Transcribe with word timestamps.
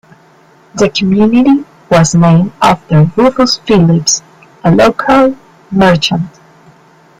The 0.73 0.89
community 0.89 1.63
was 1.91 2.15
named 2.15 2.53
after 2.59 3.03
Rufus 3.15 3.59
Phillips, 3.59 4.23
a 4.63 4.71
local 4.71 5.37
merchant. 5.69 6.27